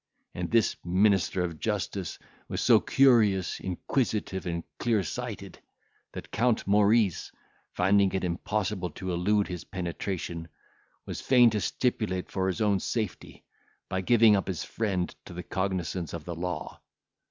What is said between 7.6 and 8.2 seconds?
finding